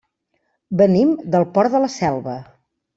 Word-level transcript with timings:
Venim 0.81 1.13
del 1.37 1.47
Port 1.59 1.77
de 1.77 1.85
la 1.87 1.95
Selva. 2.01 2.39